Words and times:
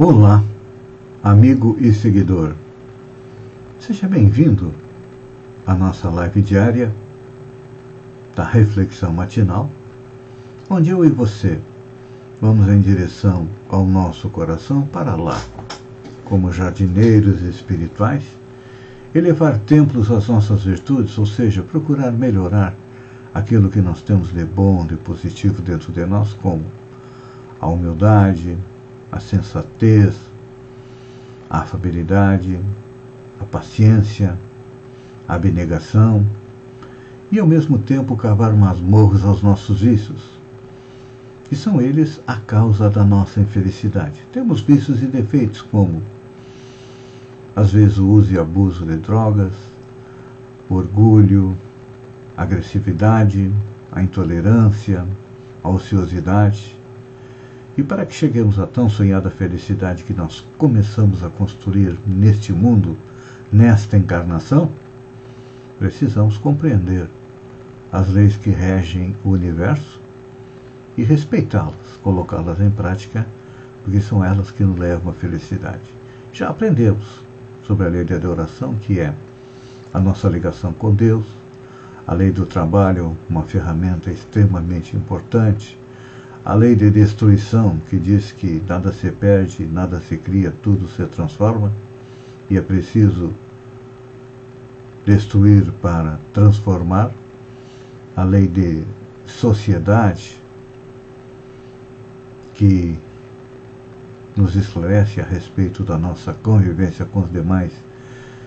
Olá, 0.00 0.44
amigo 1.24 1.76
e 1.80 1.92
seguidor. 1.92 2.54
Seja 3.80 4.06
bem-vindo 4.06 4.72
à 5.66 5.74
nossa 5.74 6.08
live 6.08 6.40
diária 6.40 6.94
da 8.32 8.44
reflexão 8.44 9.12
matinal, 9.12 9.68
onde 10.70 10.90
eu 10.90 11.04
e 11.04 11.08
você 11.08 11.58
vamos 12.40 12.68
em 12.68 12.80
direção 12.80 13.48
ao 13.68 13.84
nosso 13.84 14.30
coração 14.30 14.82
para 14.82 15.16
lá, 15.16 15.42
como 16.24 16.52
jardineiros 16.52 17.42
espirituais, 17.42 18.22
elevar 19.12 19.58
templos 19.58 20.12
às 20.12 20.28
nossas 20.28 20.62
virtudes, 20.62 21.18
ou 21.18 21.26
seja, 21.26 21.60
procurar 21.60 22.12
melhorar 22.12 22.72
aquilo 23.34 23.68
que 23.68 23.80
nós 23.80 24.00
temos 24.00 24.32
de 24.32 24.44
bom, 24.44 24.86
de 24.86 24.94
positivo 24.94 25.60
dentro 25.60 25.90
de 25.90 26.06
nós, 26.06 26.34
como 26.34 26.64
a 27.60 27.66
humildade, 27.66 28.56
a 29.10 29.20
sensatez, 29.20 30.16
a 31.48 31.60
afabilidade, 31.60 32.60
a 33.40 33.44
paciência, 33.44 34.38
a 35.26 35.34
abnegação 35.34 36.26
e 37.30 37.38
ao 37.38 37.46
mesmo 37.46 37.78
tempo 37.78 38.16
cavar 38.16 38.54
masmorros 38.54 39.24
aos 39.24 39.42
nossos 39.42 39.80
vícios, 39.80 40.38
que 41.44 41.56
são 41.56 41.80
eles 41.80 42.20
a 42.26 42.36
causa 42.36 42.90
da 42.90 43.04
nossa 43.04 43.40
infelicidade. 43.40 44.22
Temos 44.32 44.60
vícios 44.60 45.02
e 45.02 45.06
defeitos 45.06 45.62
como 45.62 46.02
às 47.58 47.72
vezes 47.72 47.98
o 47.98 48.06
uso 48.06 48.32
e 48.32 48.38
abuso 48.38 48.86
de 48.86 48.96
drogas, 48.98 49.52
orgulho, 50.70 51.56
agressividade, 52.36 53.52
a 53.90 54.00
intolerância, 54.00 55.04
a 55.64 55.68
ociosidade, 55.68 56.77
e 57.78 57.82
para 57.84 58.04
que 58.04 58.12
cheguemos 58.12 58.58
à 58.58 58.66
tão 58.66 58.90
sonhada 58.90 59.30
felicidade 59.30 60.02
que 60.02 60.12
nós 60.12 60.44
começamos 60.58 61.22
a 61.22 61.30
construir 61.30 61.96
neste 62.04 62.52
mundo, 62.52 62.98
nesta 63.52 63.96
encarnação, 63.96 64.72
precisamos 65.78 66.36
compreender 66.36 67.08
as 67.92 68.08
leis 68.08 68.36
que 68.36 68.50
regem 68.50 69.14
o 69.24 69.30
universo 69.30 70.00
e 70.96 71.04
respeitá-las, 71.04 71.76
colocá-las 72.02 72.60
em 72.60 72.68
prática, 72.68 73.24
porque 73.84 74.00
são 74.00 74.24
elas 74.24 74.50
que 74.50 74.64
nos 74.64 74.76
levam 74.76 75.12
à 75.12 75.14
felicidade. 75.14 75.88
Já 76.32 76.48
aprendemos 76.48 77.24
sobre 77.62 77.86
a 77.86 77.88
lei 77.88 78.02
de 78.02 78.12
adoração, 78.12 78.74
que 78.74 78.98
é 78.98 79.14
a 79.94 80.00
nossa 80.00 80.28
ligação 80.28 80.72
com 80.72 80.92
Deus, 80.92 81.26
a 82.04 82.12
lei 82.12 82.32
do 82.32 82.44
trabalho, 82.44 83.16
uma 83.30 83.44
ferramenta 83.44 84.10
extremamente 84.10 84.96
importante, 84.96 85.78
a 86.48 86.54
lei 86.54 86.74
de 86.74 86.90
destruição, 86.90 87.78
que 87.90 87.98
diz 87.98 88.32
que 88.32 88.62
nada 88.66 88.90
se 88.90 89.12
perde, 89.12 89.66
nada 89.66 90.00
se 90.00 90.16
cria, 90.16 90.50
tudo 90.62 90.88
se 90.88 91.04
transforma, 91.04 91.70
e 92.48 92.56
é 92.56 92.62
preciso 92.62 93.34
destruir 95.04 95.70
para 95.82 96.18
transformar. 96.32 97.12
A 98.16 98.24
lei 98.24 98.48
de 98.48 98.82
sociedade, 99.26 100.42
que 102.54 102.98
nos 104.34 104.56
esclarece 104.56 105.20
a 105.20 105.24
respeito 105.24 105.84
da 105.84 105.98
nossa 105.98 106.32
convivência 106.32 107.04
com 107.04 107.20
os 107.20 107.30
demais 107.30 107.72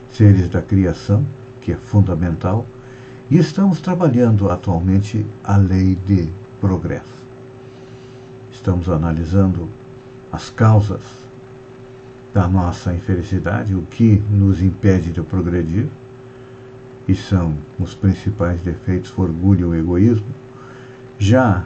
seres 0.09 0.49
da 0.49 0.63
criação, 0.63 1.23
que 1.61 1.71
é 1.71 1.77
fundamental, 1.77 2.65
e 3.29 3.37
estamos 3.37 3.79
trabalhando 3.79 4.49
atualmente 4.49 5.23
a 5.43 5.55
lei 5.55 5.93
de 5.93 6.31
progresso 6.59 7.20
estamos 8.61 8.87
analisando 8.89 9.67
as 10.31 10.51
causas 10.51 11.01
da 12.31 12.47
nossa 12.47 12.93
infelicidade, 12.93 13.73
o 13.73 13.81
que 13.81 14.21
nos 14.29 14.61
impede 14.61 15.11
de 15.11 15.19
progredir, 15.23 15.87
e 17.07 17.15
são 17.15 17.57
os 17.79 17.95
principais 17.95 18.61
defeitos, 18.61 19.11
orgulho 19.17 19.73
e 19.73 19.79
egoísmo. 19.79 20.27
Já 21.17 21.65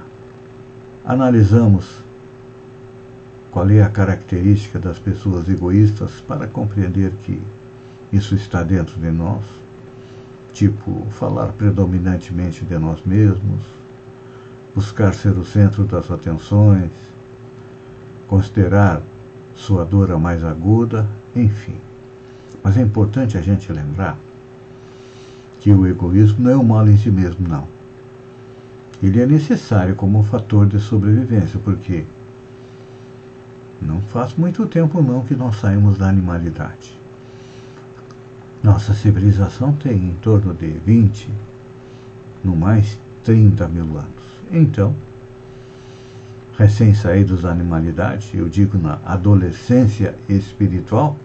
analisamos 1.03 1.97
qual 3.51 3.69
é 3.69 3.83
a 3.83 3.89
característica 3.89 4.79
das 4.79 4.97
pessoas 4.97 5.49
egoístas 5.49 6.21
para 6.25 6.47
compreender 6.47 7.11
que 7.25 7.41
isso 8.13 8.35
está 8.35 8.63
dentro 8.63 8.97
de 9.01 9.11
nós, 9.11 9.43
tipo 10.53 11.05
falar 11.09 11.51
predominantemente 11.51 12.63
de 12.63 12.77
nós 12.77 13.03
mesmos, 13.03 13.65
buscar 14.75 15.13
ser 15.13 15.37
o 15.37 15.45
centro 15.45 15.85
das 15.85 16.11
atenções, 16.11 16.91
considerar 18.27 19.01
sua 19.53 19.85
dor 19.85 20.11
a 20.11 20.17
mais 20.17 20.43
aguda, 20.43 21.07
enfim. 21.33 21.77
Mas 22.61 22.75
é 22.75 22.81
importante 22.81 23.37
a 23.37 23.41
gente 23.41 23.71
lembrar 23.71 24.19
que 25.61 25.71
o 25.71 25.87
egoísmo 25.87 26.43
não 26.43 26.51
é 26.51 26.57
um 26.57 26.63
mal 26.63 26.87
em 26.87 26.97
si 26.97 27.09
mesmo, 27.09 27.47
não. 27.47 27.67
Ele 29.01 29.21
é 29.21 29.25
necessário 29.25 29.95
como 29.95 30.19
um 30.19 30.23
fator 30.23 30.67
de 30.67 30.79
sobrevivência, 30.79 31.59
porque 31.63 32.05
não 33.81 34.01
faz 34.01 34.35
muito 34.35 34.65
tempo 34.65 35.01
não 35.01 35.23
que 35.23 35.35
nós 35.35 35.55
saímos 35.57 35.97
da 35.97 36.09
animalidade. 36.09 36.99
Nossa 38.63 38.93
civilização 38.93 39.73
tem 39.73 39.95
em 39.95 40.13
torno 40.15 40.53
de 40.53 40.67
20, 40.67 41.29
no 42.43 42.55
mais 42.55 42.99
30 43.23 43.67
mil 43.67 43.97
anos. 43.97 44.24
Então, 44.51 44.95
recém-saídos 46.57 47.41
da 47.41 47.51
animalidade, 47.51 48.31
eu 48.33 48.47
digo 48.47 48.77
na 48.77 48.99
adolescência 49.05 50.15
espiritual, 50.29 51.17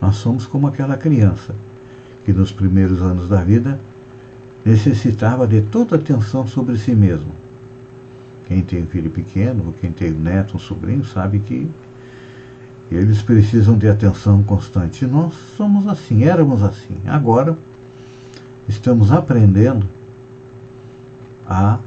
nós 0.00 0.16
somos 0.16 0.46
como 0.46 0.66
aquela 0.66 0.96
criança 0.96 1.54
que 2.24 2.32
nos 2.32 2.52
primeiros 2.52 3.00
anos 3.00 3.28
da 3.28 3.42
vida 3.42 3.78
necessitava 4.64 5.46
de 5.46 5.62
toda 5.62 5.96
atenção 5.96 6.46
sobre 6.46 6.76
si 6.78 6.94
mesmo. 6.94 7.30
Quem 8.46 8.62
tem 8.62 8.82
um 8.82 8.86
filho 8.86 9.10
pequeno, 9.10 9.74
quem 9.80 9.92
tem 9.92 10.12
um 10.12 10.18
neto, 10.18 10.56
um 10.56 10.58
sobrinho, 10.58 11.04
sabe 11.04 11.38
que 11.38 11.68
eles 12.90 13.22
precisam 13.22 13.78
de 13.78 13.88
atenção 13.88 14.42
constante. 14.42 15.06
Nós 15.06 15.34
somos 15.56 15.86
assim, 15.86 16.24
éramos 16.24 16.62
assim. 16.62 16.96
Agora 17.06 17.56
estamos 18.68 19.12
aprendendo 19.12 19.88
a 21.50 21.80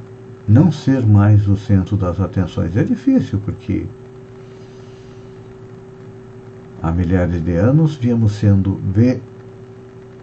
não 0.46 0.70
ser 0.70 1.06
mais 1.06 1.48
o 1.48 1.56
centro 1.56 1.96
das 1.96 2.20
atenções. 2.20 2.76
É 2.76 2.84
difícil, 2.84 3.40
porque 3.42 3.86
há 6.82 6.92
milhares 6.92 7.42
de 7.42 7.56
anos 7.56 7.96
viemos 7.96 8.32
sendo, 8.32 8.78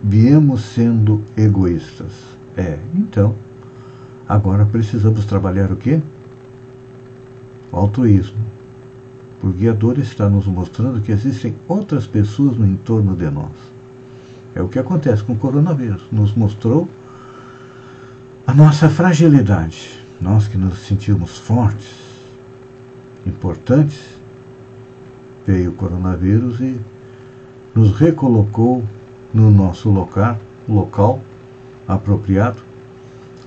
viemos 0.04 0.62
sendo 0.62 1.24
egoístas. 1.36 2.12
É, 2.56 2.78
então, 2.94 3.34
agora 4.30 4.64
precisamos 4.64 5.26
trabalhar 5.26 5.72
o 5.72 5.76
quê? 5.76 6.00
O 7.72 7.78
altruísmo. 7.78 8.38
O 9.42 9.48
guiador 9.48 9.98
está 9.98 10.30
nos 10.30 10.46
mostrando 10.46 11.02
que 11.02 11.12
existem 11.12 11.56
outras 11.68 12.06
pessoas 12.06 12.56
no 12.58 12.68
entorno 12.68 13.16
de 13.16 13.28
nós. 13.32 13.50
É 14.54 14.62
o 14.62 14.68
que 14.68 14.78
acontece 14.78 15.24
com 15.24 15.34
o 15.34 15.38
coronavírus. 15.38 16.04
Nos 16.12 16.36
mostrou 16.36 16.88
a 18.46 18.54
nossa 18.54 18.90
fragilidade, 18.90 20.00
nós 20.20 20.48
que 20.48 20.58
nos 20.58 20.80
sentimos 20.80 21.38
fortes, 21.38 21.90
importantes, 23.26 24.00
veio 25.46 25.72
o 25.72 25.74
coronavírus 25.74 26.60
e 26.60 26.82
nos 27.76 27.98
recolocou 27.98 28.84
no 29.34 29.52
nosso 29.52 29.90
local, 29.90 30.40
local 30.68 31.22
apropriado 31.88 32.62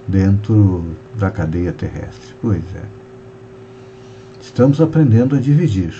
dentro 0.06 0.84
da 1.16 1.30
cadeia 1.30 1.72
terrestre. 1.72 2.34
Pois 2.40 2.62
é. 2.74 2.84
Estamos 4.40 4.80
aprendendo 4.80 5.34
a 5.34 5.40
dividir. 5.40 5.94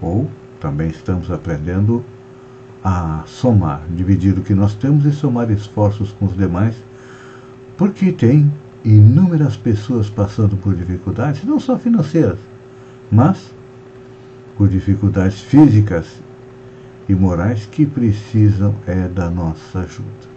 Ou 0.00 0.28
também 0.58 0.88
estamos 0.88 1.30
aprendendo 1.30 2.04
a 2.82 3.22
somar, 3.26 3.82
dividir 3.94 4.38
o 4.38 4.42
que 4.42 4.54
nós 4.54 4.74
temos 4.74 5.04
e 5.04 5.12
somar 5.12 5.50
esforços 5.50 6.12
com 6.12 6.26
os 6.26 6.36
demais 6.36 6.74
porque 7.80 8.12
tem 8.12 8.52
inúmeras 8.84 9.56
pessoas 9.56 10.10
passando 10.10 10.54
por 10.54 10.74
dificuldades, 10.74 11.42
não 11.44 11.58
só 11.58 11.78
financeiras, 11.78 12.38
mas 13.10 13.54
por 14.54 14.68
dificuldades 14.68 15.40
físicas 15.40 16.20
e 17.08 17.14
morais 17.14 17.64
que 17.64 17.86
precisam 17.86 18.74
é 18.86 19.08
da 19.08 19.30
nossa 19.30 19.78
ajuda. 19.78 20.28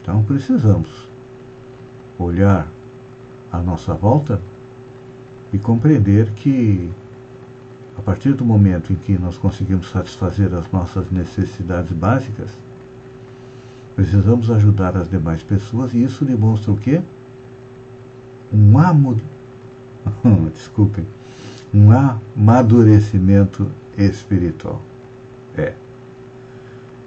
Então 0.00 0.24
precisamos 0.24 0.88
olhar 2.18 2.66
à 3.52 3.58
nossa 3.58 3.92
volta 3.92 4.40
e 5.52 5.58
compreender 5.58 6.32
que 6.32 6.90
a 7.98 8.00
partir 8.00 8.32
do 8.32 8.42
momento 8.46 8.90
em 8.90 8.96
que 8.96 9.18
nós 9.18 9.36
conseguimos 9.36 9.90
satisfazer 9.90 10.54
as 10.54 10.72
nossas 10.72 11.10
necessidades 11.10 11.92
básicas, 11.92 12.52
precisamos 13.94 14.50
ajudar 14.50 14.96
as 14.96 15.08
demais 15.08 15.42
pessoas 15.42 15.92
e 15.94 16.04
isso 16.04 16.24
demonstra 16.24 16.72
o 16.72 16.76
quê? 16.76 17.02
Um 18.52 18.78
amor, 18.78 19.16
desculpem, 20.52 21.06
um 21.72 21.90
amadurecimento 21.90 23.70
espiritual. 23.96 24.82
É. 25.56 25.74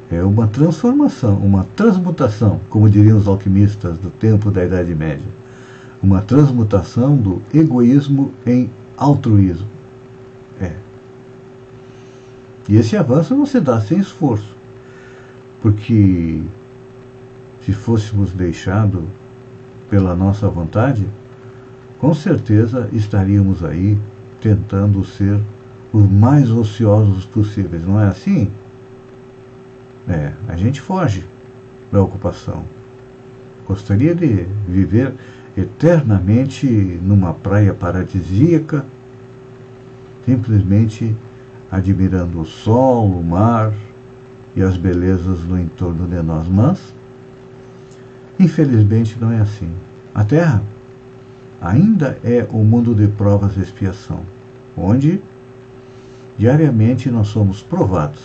É 0.09 0.23
uma 0.23 0.47
transformação, 0.47 1.35
uma 1.37 1.65
transmutação, 1.75 2.61
como 2.69 2.89
diriam 2.89 3.17
os 3.17 3.27
alquimistas 3.27 3.97
do 3.97 4.11
tempo 4.11 4.51
da 4.51 4.63
Idade 4.63 4.93
Média. 4.93 5.25
Uma 6.01 6.21
transmutação 6.21 7.17
do 7.17 7.41
egoísmo 7.53 8.31
em 8.45 8.69
altruísmo. 8.95 9.67
É. 10.61 10.73
E 12.69 12.77
esse 12.77 12.95
avanço 12.95 13.35
não 13.35 13.45
se 13.45 13.59
dá 13.59 13.81
sem 13.81 13.99
esforço. 13.99 14.55
Porque 15.61 16.43
se 17.65 17.73
fôssemos 17.73 18.31
deixados 18.31 19.03
pela 19.89 20.15
nossa 20.15 20.47
vontade, 20.47 21.07
com 21.99 22.13
certeza 22.13 22.89
estaríamos 22.93 23.63
aí 23.63 23.97
tentando 24.39 25.03
ser 25.03 25.39
os 25.91 26.07
mais 26.07 26.51
ociosos 26.51 27.25
possíveis, 27.25 27.85
não 27.85 27.99
é 27.99 28.07
assim? 28.07 28.51
É, 30.07 30.33
a 30.47 30.55
gente 30.55 30.79
foge 30.79 31.25
da 31.91 32.01
ocupação. 32.01 32.63
Gostaria 33.67 34.13
de 34.13 34.45
viver 34.67 35.13
eternamente 35.57 36.67
numa 37.01 37.33
praia 37.33 37.73
paradisíaca, 37.73 38.85
simplesmente 40.25 41.15
admirando 41.71 42.41
o 42.41 42.45
sol, 42.45 43.09
o 43.09 43.23
mar 43.23 43.73
e 44.55 44.61
as 44.61 44.77
belezas 44.77 45.43
no 45.43 45.59
entorno 45.59 46.07
de 46.07 46.21
nós. 46.21 46.47
Mas, 46.47 46.93
infelizmente, 48.39 49.17
não 49.19 49.31
é 49.31 49.39
assim. 49.39 49.69
A 50.13 50.23
Terra 50.23 50.61
ainda 51.61 52.19
é 52.23 52.47
o 52.51 52.63
mundo 52.63 52.93
de 52.93 53.07
provas 53.07 53.57
e 53.57 53.61
expiação, 53.61 54.21
onde 54.77 55.21
diariamente 56.37 57.09
nós 57.09 57.27
somos 57.29 57.61
provados 57.61 58.21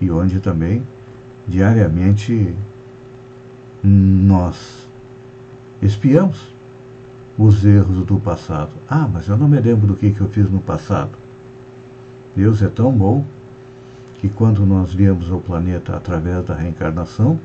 e 0.00 0.10
onde 0.10 0.40
também 0.40 0.82
diariamente 1.46 2.56
nós 3.82 4.86
espiamos 5.80 6.52
os 7.38 7.64
erros 7.64 8.04
do 8.04 8.18
passado. 8.18 8.70
Ah, 8.88 9.08
mas 9.10 9.28
eu 9.28 9.36
não 9.36 9.48
me 9.48 9.60
lembro 9.60 9.86
do 9.86 9.96
que, 9.96 10.10
que 10.12 10.20
eu 10.20 10.28
fiz 10.28 10.50
no 10.50 10.60
passado. 10.60 11.12
Deus 12.36 12.62
é 12.62 12.68
tão 12.68 12.92
bom 12.92 13.24
que 14.18 14.28
quando 14.28 14.64
nós 14.64 14.94
viemos 14.94 15.30
ao 15.30 15.40
planeta 15.40 15.96
através 15.96 16.44
da 16.44 16.54
reencarnação, 16.54 17.38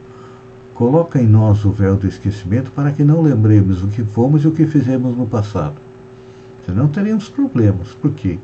coloca 0.77 1.19
em 1.19 1.25
nós 1.25 1.65
o 1.65 1.71
véu 1.71 1.97
do 1.97 2.07
esquecimento 2.07 2.71
para 2.71 2.91
que 2.91 3.03
não 3.03 3.19
lembremos 3.19 3.83
o 3.83 3.88
que 3.88 4.03
fomos 4.03 4.44
e 4.44 4.47
o 4.47 4.51
que 4.51 4.68
fizemos 4.68 5.18
no 5.18 5.25
passado. 5.25 5.74
Senão 6.68 6.88
teríamos 6.88 7.27
problemas. 7.29 7.95
Por 7.95 8.12
quê? 8.12 8.38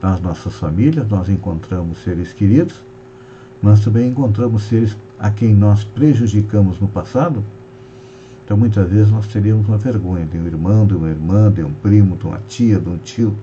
Nas 0.00 0.22
nossas 0.22 0.54
famílias 0.54 1.06
nós 1.06 1.28
encontramos 1.28 2.02
seres 2.02 2.32
queridos, 2.32 2.82
mas 3.60 3.80
também 3.80 4.08
encontramos 4.08 4.62
seres 4.62 4.96
a 5.18 5.30
quem 5.30 5.54
nós 5.54 5.84
prejudicamos 5.84 6.80
no 6.80 6.88
passado. 6.88 7.44
Então 8.42 8.56
muitas 8.56 8.88
vezes 8.88 9.12
nós 9.12 9.26
teríamos 9.26 9.68
uma 9.68 9.76
vergonha 9.76 10.24
de 10.24 10.38
um 10.38 10.46
irmão, 10.46 10.86
de 10.86 10.94
uma 10.94 11.10
irmã, 11.10 11.52
de 11.52 11.62
um 11.62 11.74
primo, 11.74 12.16
de 12.16 12.24
uma 12.24 12.38
tia, 12.38 12.78
de 12.78 12.88
um 12.88 12.96
tio. 12.96 13.36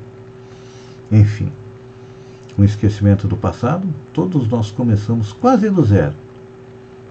Enfim 1.11 1.51
com 2.55 2.61
o 2.61 2.65
esquecimento 2.65 3.27
do 3.27 3.35
passado, 3.35 3.85
todos 4.13 4.47
nós 4.47 4.71
começamos 4.71 5.33
quase 5.33 5.69
do 5.69 5.83
zero. 5.83 6.24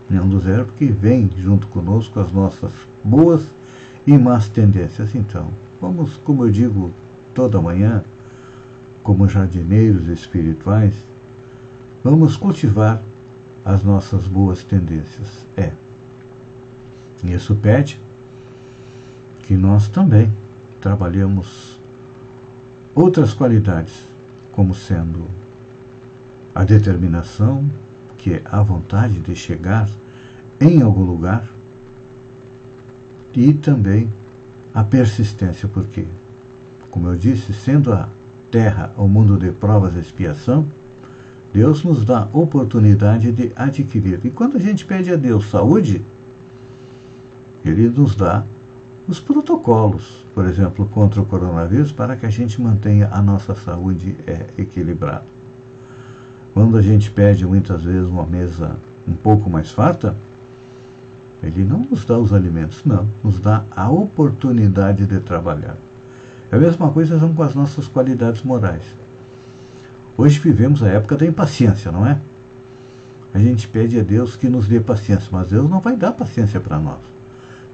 Não 0.08 0.28
do 0.28 0.38
zero, 0.38 0.66
porque 0.66 0.86
vem 0.86 1.30
junto 1.36 1.66
conosco 1.68 2.20
as 2.20 2.30
nossas 2.30 2.72
boas 3.02 3.46
e 4.06 4.16
más 4.18 4.48
tendências. 4.48 5.14
Então, 5.14 5.48
vamos, 5.80 6.16
como 6.18 6.44
eu 6.44 6.50
digo 6.50 6.92
toda 7.32 7.60
manhã, 7.60 8.04
como 9.02 9.28
jardineiros 9.28 10.08
espirituais, 10.08 10.94
vamos 12.02 12.36
cultivar 12.36 13.02
as 13.64 13.82
nossas 13.82 14.28
boas 14.28 14.62
tendências. 14.62 15.46
É. 15.56 15.72
Isso 17.24 17.56
pede 17.56 18.00
que 19.42 19.54
nós 19.54 19.88
também 19.88 20.30
trabalhemos 20.80 21.80
outras 22.94 23.32
qualidades 23.32 24.04
como 24.52 24.74
sendo 24.74 25.26
a 26.54 26.62
determinação, 26.62 27.68
que 28.24 28.40
a 28.46 28.62
vontade 28.62 29.20
de 29.20 29.36
chegar 29.36 29.86
em 30.58 30.80
algum 30.80 31.04
lugar, 31.04 31.44
e 33.34 33.52
também 33.52 34.10
a 34.72 34.82
persistência, 34.82 35.68
porque, 35.68 36.06
como 36.90 37.08
eu 37.08 37.16
disse, 37.16 37.52
sendo 37.52 37.92
a 37.92 38.08
terra 38.50 38.94
o 38.96 39.06
mundo 39.06 39.36
de 39.36 39.50
provas 39.52 39.94
e 39.94 39.98
expiação, 39.98 40.66
Deus 41.52 41.84
nos 41.84 42.02
dá 42.02 42.26
oportunidade 42.32 43.30
de 43.30 43.52
adquirir. 43.54 44.18
E 44.24 44.30
quando 44.30 44.56
a 44.56 44.60
gente 44.60 44.86
pede 44.86 45.12
a 45.12 45.16
Deus 45.16 45.50
saúde, 45.50 46.02
Ele 47.62 47.88
nos 47.90 48.14
dá 48.14 48.46
os 49.06 49.20
protocolos, 49.20 50.24
por 50.34 50.46
exemplo, 50.46 50.86
contra 50.86 51.20
o 51.20 51.26
coronavírus, 51.26 51.92
para 51.92 52.16
que 52.16 52.24
a 52.24 52.30
gente 52.30 52.58
mantenha 52.62 53.06
a 53.12 53.20
nossa 53.20 53.54
saúde 53.54 54.16
é, 54.26 54.46
equilibrada. 54.56 55.33
Quando 56.54 56.76
a 56.76 56.82
gente 56.82 57.10
pede 57.10 57.44
muitas 57.44 57.82
vezes 57.82 58.08
uma 58.08 58.24
mesa 58.24 58.76
um 59.06 59.14
pouco 59.14 59.50
mais 59.50 59.72
farta, 59.72 60.14
ele 61.42 61.64
não 61.64 61.80
nos 61.80 62.04
dá 62.04 62.16
os 62.16 62.32
alimentos, 62.32 62.84
não, 62.84 63.08
nos 63.24 63.40
dá 63.40 63.64
a 63.74 63.90
oportunidade 63.90 65.04
de 65.04 65.18
trabalhar. 65.18 65.76
É 66.52 66.56
a 66.56 66.58
mesma 66.58 66.90
coisa 66.92 67.18
com 67.18 67.42
as 67.42 67.56
nossas 67.56 67.88
qualidades 67.88 68.42
morais. 68.42 68.84
Hoje 70.16 70.38
vivemos 70.38 70.80
a 70.80 70.88
época 70.88 71.16
da 71.16 71.26
impaciência, 71.26 71.90
não 71.90 72.06
é? 72.06 72.20
A 73.34 73.38
gente 73.40 73.66
pede 73.66 73.98
a 73.98 74.02
Deus 74.04 74.36
que 74.36 74.48
nos 74.48 74.68
dê 74.68 74.78
paciência, 74.78 75.28
mas 75.32 75.48
Deus 75.48 75.68
não 75.68 75.80
vai 75.80 75.96
dar 75.96 76.12
paciência 76.12 76.60
para 76.60 76.78
nós. 76.78 77.00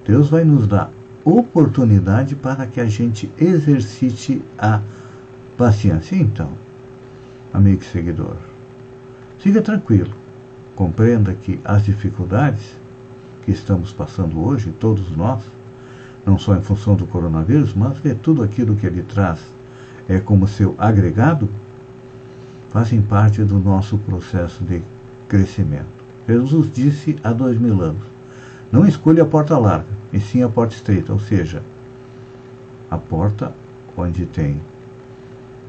Deus 0.06 0.30
vai 0.30 0.42
nos 0.42 0.66
dar 0.66 0.90
oportunidade 1.22 2.34
para 2.34 2.66
que 2.66 2.80
a 2.80 2.86
gente 2.86 3.30
exercite 3.38 4.42
a 4.58 4.80
paciência. 5.58 6.16
Então, 6.16 6.48
amigo 7.52 7.84
seguidor, 7.84 8.36
siga 9.42 9.62
tranquilo. 9.62 10.12
Compreenda 10.74 11.34
que 11.34 11.60
as 11.64 11.84
dificuldades 11.84 12.76
que 13.42 13.50
estamos 13.50 13.92
passando 13.92 14.44
hoje, 14.44 14.72
todos 14.78 15.14
nós, 15.16 15.42
não 16.24 16.38
só 16.38 16.54
em 16.54 16.62
função 16.62 16.94
do 16.94 17.06
coronavírus, 17.06 17.74
mas 17.74 18.00
de 18.02 18.14
tudo 18.14 18.42
aquilo 18.42 18.76
que 18.76 18.86
ele 18.86 19.02
traz 19.02 19.40
é 20.08 20.18
como 20.18 20.46
seu 20.46 20.74
agregado, 20.78 21.48
fazem 22.70 23.00
parte 23.00 23.42
do 23.42 23.58
nosso 23.58 23.98
processo 23.98 24.62
de 24.64 24.82
crescimento. 25.28 26.00
Jesus 26.28 26.70
disse 26.72 27.16
há 27.24 27.32
dois 27.32 27.58
mil 27.58 27.80
anos: 27.80 28.02
não 28.70 28.86
escolha 28.86 29.22
a 29.22 29.26
porta 29.26 29.56
larga, 29.58 29.86
e 30.12 30.20
sim 30.20 30.42
a 30.42 30.48
porta 30.48 30.74
estreita, 30.74 31.12
ou 31.12 31.18
seja, 31.18 31.62
a 32.90 32.98
porta 32.98 33.52
onde 33.96 34.26
tem 34.26 34.60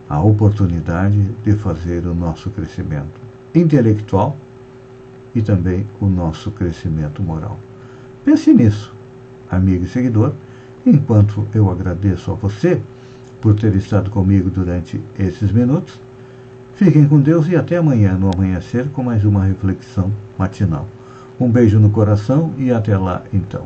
a 0.10 0.22
oportunidade 0.22 1.32
de 1.44 1.54
fazer 1.56 2.06
o 2.06 2.14
nosso 2.14 2.50
crescimento 2.50 3.31
intelectual 3.54 4.38
e 5.34 5.42
também 5.42 5.88
o 6.00 6.08
nosso 6.08 6.52
crescimento 6.52 7.22
moral. 7.22 7.60
Pense 8.24 8.54
nisso, 8.54 8.94
amigo 9.50 9.86
e 9.86 9.88
seguidor, 9.88 10.34
enquanto 10.86 11.48
eu 11.54 11.70
agradeço 11.70 12.32
a 12.32 12.36
você 12.36 12.82
por 13.40 13.56
ter 13.56 13.76
estado 13.76 14.10
comigo 14.10 14.50
durante 14.50 15.02
esses 15.18 15.52
minutos. 15.52 16.00
Fiquem 16.76 17.08
com 17.08 17.20
Deus 17.20 17.48
e 17.48 17.56
até 17.56 17.78
amanhã 17.78 18.18
no 18.18 18.30
amanhecer 18.34 18.90
com 18.90 19.04
mais 19.04 19.26
uma 19.26 19.46
reflexão 19.46 20.12
matinal. 20.38 20.88
Um 21.40 21.50
beijo 21.50 21.80
no 21.80 21.90
coração 21.90 22.54
e 22.58 22.72
até 22.72 22.98
lá 22.98 23.24
então. 23.34 23.66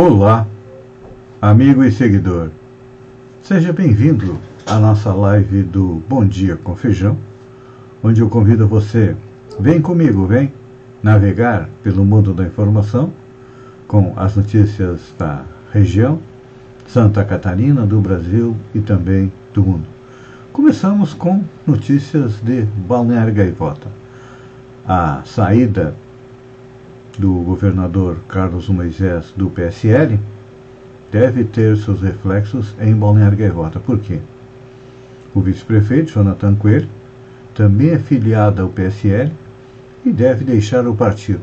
Olá, 0.00 0.46
amigo 1.42 1.82
e 1.82 1.90
seguidor. 1.90 2.50
Seja 3.42 3.72
bem-vindo 3.72 4.38
à 4.64 4.78
nossa 4.78 5.12
live 5.12 5.64
do 5.64 6.00
Bom 6.08 6.24
Dia 6.24 6.54
com 6.54 6.76
Feijão, 6.76 7.18
onde 8.00 8.20
eu 8.20 8.28
convido 8.28 8.68
você, 8.68 9.16
vem 9.58 9.82
comigo, 9.82 10.24
vem 10.24 10.52
navegar 11.02 11.68
pelo 11.82 12.04
mundo 12.04 12.32
da 12.32 12.44
informação 12.44 13.12
com 13.88 14.12
as 14.14 14.36
notícias 14.36 15.00
da 15.18 15.42
região, 15.72 16.20
Santa 16.86 17.24
Catarina, 17.24 17.84
do 17.84 18.00
Brasil 18.00 18.54
e 18.72 18.78
também 18.78 19.32
do 19.52 19.64
mundo. 19.64 19.86
Começamos 20.52 21.12
com 21.12 21.42
notícias 21.66 22.40
de 22.40 22.62
Balneário 22.86 23.34
Gaivota. 23.34 23.88
A 24.86 25.22
saída 25.24 25.92
do 27.18 27.32
governador 27.40 28.18
Carlos 28.28 28.68
Moisés 28.68 29.34
do 29.36 29.50
PSL 29.50 30.18
deve 31.10 31.44
ter 31.44 31.76
seus 31.76 32.00
reflexos 32.00 32.74
em 32.80 32.94
Balneário 32.94 33.36
Gaivota. 33.36 33.80
Por 33.80 33.98
quê? 33.98 34.20
O 35.34 35.40
vice-prefeito, 35.40 36.12
Jonathan 36.12 36.54
Coelho, 36.54 36.88
também 37.54 37.90
é 37.90 37.98
filiado 37.98 38.62
ao 38.62 38.68
PSL 38.68 39.32
e 40.04 40.12
deve 40.12 40.44
deixar 40.44 40.86
o 40.86 40.94
partido. 40.94 41.42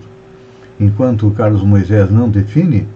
Enquanto 0.79 1.29
Carlos 1.32 1.63
Moisés 1.63 2.10
não 2.10 2.29
define, 2.29 2.88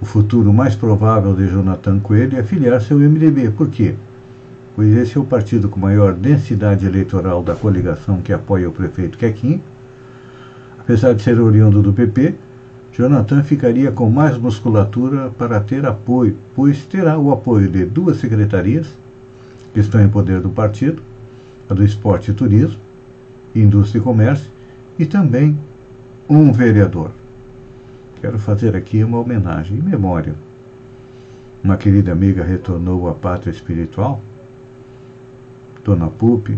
o 0.00 0.04
futuro 0.04 0.52
mais 0.52 0.74
provável 0.76 1.34
de 1.34 1.48
Jonathan 1.48 1.98
Coelho 1.98 2.38
é 2.38 2.42
filiar-se 2.42 2.92
ao 2.92 2.98
MDB. 2.98 3.50
Por 3.50 3.68
quê? 3.68 3.94
Pois 4.74 4.94
esse 4.94 5.16
é 5.16 5.20
o 5.20 5.24
partido 5.24 5.68
com 5.68 5.80
maior 5.80 6.12
densidade 6.12 6.86
eleitoral 6.86 7.42
da 7.42 7.54
coligação 7.54 8.20
que 8.20 8.32
apoia 8.32 8.68
o 8.68 8.72
prefeito 8.72 9.16
Quequim. 9.16 9.60
Apesar 10.86 11.14
de 11.14 11.22
ser 11.22 11.40
oriundo 11.40 11.82
do 11.82 11.92
PP, 11.92 12.36
Jonathan 12.92 13.42
ficaria 13.42 13.90
com 13.90 14.08
mais 14.08 14.38
musculatura 14.38 15.32
para 15.36 15.58
ter 15.58 15.84
apoio, 15.84 16.36
pois 16.54 16.84
terá 16.84 17.18
o 17.18 17.32
apoio 17.32 17.68
de 17.68 17.84
duas 17.84 18.18
secretarias 18.18 18.96
que 19.74 19.80
estão 19.80 20.00
em 20.00 20.08
poder 20.08 20.40
do 20.40 20.48
partido, 20.48 21.02
a 21.68 21.74
do 21.74 21.84
Esporte 21.84 22.30
e 22.30 22.34
Turismo, 22.34 22.78
Indústria 23.52 23.98
e 23.98 24.02
Comércio, 24.02 24.48
e 24.96 25.04
também 25.04 25.58
um 26.30 26.52
vereador. 26.52 27.10
Quero 28.20 28.38
fazer 28.38 28.76
aqui 28.76 29.02
uma 29.02 29.18
homenagem 29.18 29.78
em 29.78 29.82
memória. 29.82 30.36
Uma 31.64 31.76
querida 31.76 32.12
amiga 32.12 32.44
retornou 32.44 33.08
à 33.08 33.14
pátria 33.14 33.50
espiritual, 33.50 34.20
Dona 35.84 36.06
Pupi, 36.06 36.56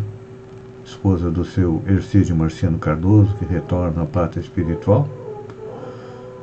esposa 0.89 1.31
do 1.31 1.45
seu 1.45 1.83
Ercídio 1.87 2.37
Marciano 2.37 2.79
Cardoso, 2.79 3.35
que 3.37 3.45
retorna 3.45 4.03
à 4.03 4.07
pátria 4.07 4.41
espiritual 4.41 5.09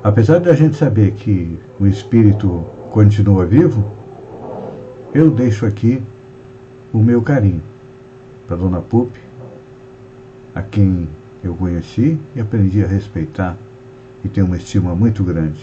Apesar 0.06 0.38
de 0.38 0.48
a 0.48 0.54
gente 0.54 0.76
saber 0.76 1.14
que 1.14 1.58
o 1.80 1.86
espírito 1.88 2.64
continua 2.90 3.44
vivo, 3.44 3.90
eu 5.12 5.32
deixo 5.32 5.66
aqui 5.66 6.00
o 6.92 6.98
meu 6.98 7.22
carinho 7.22 7.60
para 8.46 8.56
Dona 8.56 8.80
Pupi, 8.80 9.18
a 10.54 10.62
quem 10.62 11.08
eu 11.42 11.54
conheci 11.54 12.20
e 12.36 12.40
aprendi 12.40 12.84
a 12.84 12.86
respeitar 12.86 13.56
e 14.24 14.28
tenho 14.28 14.46
uma 14.46 14.56
estima 14.56 14.94
muito 14.94 15.24
grande. 15.24 15.60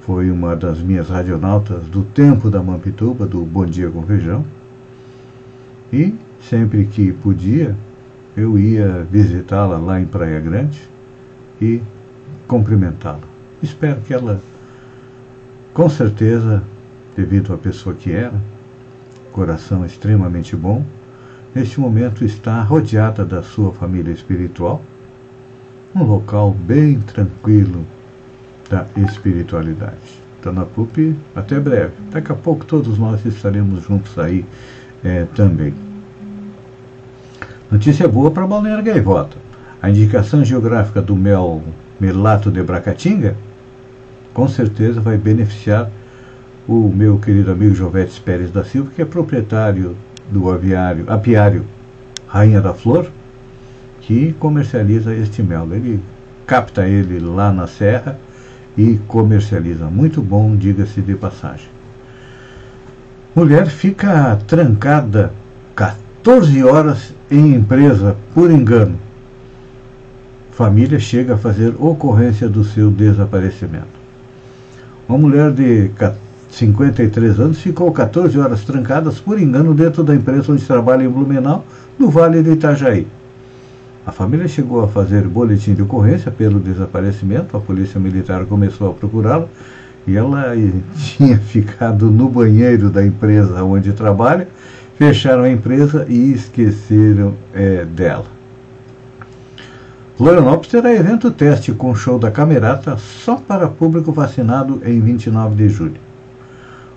Foi 0.00 0.30
uma 0.30 0.56
das 0.56 0.80
minhas 0.80 1.10
radionautas 1.10 1.84
do 1.88 2.04
tempo 2.04 2.48
da 2.48 2.62
Mampituba, 2.62 3.26
do 3.26 3.44
Bom 3.44 3.66
Dia 3.66 3.90
com 3.90 4.02
Feijão. 4.02 4.46
E 5.92 6.14
sempre 6.48 6.86
que 6.86 7.12
podia, 7.12 7.76
eu 8.36 8.58
ia 8.58 9.06
visitá-la 9.10 9.78
lá 9.78 10.00
em 10.00 10.06
Praia 10.06 10.40
Grande 10.40 10.80
e 11.60 11.80
cumprimentá-la. 12.46 13.20
Espero 13.62 14.00
que 14.00 14.12
ela, 14.12 14.40
com 15.72 15.88
certeza, 15.88 16.62
devido 17.16 17.52
à 17.52 17.58
pessoa 17.58 17.94
que 17.94 18.12
era, 18.12 18.34
coração 19.30 19.84
extremamente 19.84 20.56
bom, 20.56 20.84
neste 21.54 21.80
momento 21.80 22.24
está 22.24 22.62
rodeada 22.62 23.24
da 23.24 23.42
sua 23.42 23.72
família 23.72 24.12
espiritual, 24.12 24.82
um 25.94 26.02
local 26.02 26.52
bem 26.52 27.00
tranquilo 27.00 27.84
da 28.68 28.86
espiritualidade. 28.96 30.22
Dona 30.42 30.64
Pupi, 30.64 31.14
até 31.36 31.60
breve. 31.60 31.92
Daqui 32.10 32.32
a 32.32 32.34
pouco 32.34 32.64
todos 32.64 32.98
nós 32.98 33.24
estaremos 33.24 33.84
juntos 33.84 34.18
aí 34.18 34.44
é, 35.04 35.24
também. 35.36 35.91
Notícia 37.72 38.06
boa 38.06 38.30
para 38.30 38.46
Balneário 38.46 38.84
Gaivota. 38.84 39.38
A 39.80 39.88
indicação 39.88 40.44
geográfica 40.44 41.00
do 41.00 41.16
mel 41.16 41.62
melato 41.98 42.50
de 42.50 42.62
Bracatinga 42.62 43.34
com 44.34 44.46
certeza 44.46 45.00
vai 45.00 45.16
beneficiar 45.16 45.90
o 46.68 46.92
meu 46.94 47.18
querido 47.18 47.50
amigo 47.50 47.74
Jovetes 47.74 48.18
Pérez 48.18 48.50
da 48.50 48.62
Silva, 48.62 48.90
que 48.94 49.00
é 49.00 49.06
proprietário 49.06 49.96
do 50.30 50.50
aviário, 50.50 51.06
apiário 51.08 51.64
Rainha 52.26 52.60
da 52.60 52.74
Flor, 52.74 53.10
que 54.02 54.34
comercializa 54.34 55.14
este 55.14 55.42
mel. 55.42 55.66
Ele 55.72 55.98
capta 56.46 56.86
ele 56.86 57.18
lá 57.20 57.50
na 57.50 57.66
serra 57.66 58.18
e 58.76 59.00
comercializa. 59.08 59.86
Muito 59.86 60.20
bom, 60.20 60.54
diga-se 60.54 61.00
de 61.00 61.14
passagem. 61.14 61.70
Mulher 63.34 63.68
fica 63.68 64.36
trancada 64.46 65.32
14 65.74 66.62
horas 66.64 67.14
em 67.32 67.54
empresa 67.54 68.14
por 68.34 68.50
engano. 68.50 68.96
Família 70.50 71.00
chega 71.00 71.34
a 71.34 71.38
fazer 71.38 71.74
ocorrência 71.78 72.46
do 72.46 72.62
seu 72.62 72.90
desaparecimento. 72.90 74.02
Uma 75.08 75.16
mulher 75.16 75.50
de 75.50 75.90
53 76.50 77.40
anos 77.40 77.58
ficou 77.58 77.90
14 77.90 78.38
horas 78.38 78.62
trancadas 78.64 79.18
por 79.18 79.40
engano 79.40 79.72
dentro 79.72 80.04
da 80.04 80.14
empresa 80.14 80.52
onde 80.52 80.62
trabalha 80.64 81.04
em 81.04 81.08
Blumenau, 81.08 81.64
no 81.98 82.10
Vale 82.10 82.42
do 82.42 82.52
Itajaí. 82.52 83.06
A 84.04 84.12
família 84.12 84.46
chegou 84.46 84.84
a 84.84 84.88
fazer 84.88 85.26
boletim 85.26 85.74
de 85.74 85.82
ocorrência 85.82 86.30
pelo 86.30 86.60
desaparecimento, 86.60 87.56
a 87.56 87.60
polícia 87.60 87.98
militar 87.98 88.44
começou 88.44 88.90
a 88.90 88.92
procurá-la 88.92 89.46
e 90.06 90.16
ela 90.16 90.52
tinha 90.94 91.38
ficado 91.38 92.10
no 92.10 92.28
banheiro 92.28 92.90
da 92.90 93.04
empresa 93.04 93.64
onde 93.64 93.92
trabalha, 93.94 94.48
fecharam 95.02 95.42
a 95.42 95.50
empresa 95.50 96.06
e 96.08 96.32
esqueceram 96.32 97.34
é, 97.52 97.84
dela. 97.84 98.26
Florianópolis 100.16 100.68
terá 100.68 100.94
evento 100.94 101.28
teste 101.32 101.72
com 101.72 101.92
show 101.92 102.20
da 102.20 102.30
Camerata 102.30 102.96
só 102.96 103.34
para 103.34 103.66
público 103.66 104.12
vacinado 104.12 104.80
em 104.84 105.00
29 105.00 105.56
de 105.56 105.68
julho. 105.68 105.96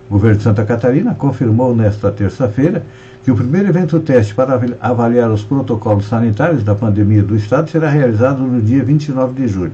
O 0.08 0.12
governo 0.12 0.36
de 0.36 0.44
Santa 0.44 0.64
Catarina 0.64 1.16
confirmou 1.16 1.74
nesta 1.74 2.12
terça-feira 2.12 2.84
que 3.24 3.32
o 3.32 3.34
primeiro 3.34 3.70
evento 3.70 3.98
teste 3.98 4.32
para 4.36 4.60
avaliar 4.80 5.28
os 5.28 5.42
protocolos 5.42 6.06
sanitários 6.06 6.62
da 6.62 6.76
pandemia 6.76 7.24
do 7.24 7.34
estado 7.34 7.68
será 7.68 7.90
realizado 7.90 8.40
no 8.40 8.62
dia 8.62 8.84
29 8.84 9.34
de 9.34 9.48
julho. 9.48 9.72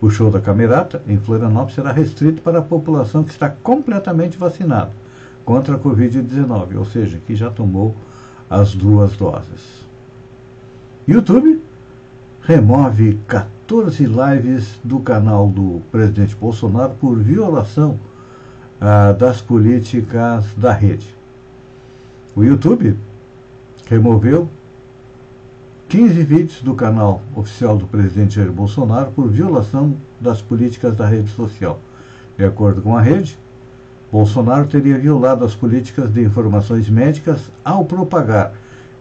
O 0.00 0.08
show 0.10 0.30
da 0.30 0.40
Camerata 0.40 1.02
em 1.08 1.18
Florianópolis 1.18 1.74
será 1.74 1.90
restrito 1.90 2.40
para 2.40 2.60
a 2.60 2.62
população 2.62 3.24
que 3.24 3.32
está 3.32 3.50
completamente 3.50 4.38
vacinada 4.38 5.02
contra 5.44 5.76
a 5.76 5.78
Covid-19, 5.78 6.76
ou 6.76 6.84
seja, 6.84 7.18
que 7.18 7.36
já 7.36 7.50
tomou 7.50 7.94
as 8.48 8.74
duas 8.74 9.16
doses. 9.16 9.84
YouTube 11.06 11.62
remove 12.42 13.18
14 13.26 14.06
lives 14.06 14.78
do 14.82 15.00
canal 15.00 15.48
do 15.48 15.82
presidente 15.90 16.34
Bolsonaro 16.34 16.94
por 17.00 17.18
violação 17.18 17.98
ah, 18.80 19.12
das 19.12 19.40
políticas 19.40 20.54
da 20.56 20.72
rede. 20.72 21.14
O 22.36 22.42
YouTube 22.42 22.98
removeu 23.86 24.48
15 25.88 26.22
vídeos 26.24 26.62
do 26.62 26.74
canal 26.74 27.22
oficial 27.36 27.76
do 27.76 27.86
presidente 27.86 28.34
Jair 28.34 28.50
Bolsonaro 28.50 29.12
por 29.12 29.28
violação 29.28 29.96
das 30.20 30.42
políticas 30.42 30.96
da 30.96 31.06
rede 31.06 31.30
social. 31.30 31.78
De 32.36 32.44
acordo 32.44 32.82
com 32.82 32.96
a 32.96 33.02
rede, 33.02 33.38
Bolsonaro 34.14 34.68
teria 34.68 34.96
violado 34.96 35.44
as 35.44 35.56
políticas 35.56 36.08
de 36.08 36.22
informações 36.22 36.88
médicas 36.88 37.50
ao 37.64 37.84
propagar 37.84 38.52